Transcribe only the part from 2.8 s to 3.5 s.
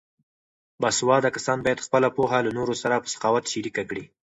سره په سخاوت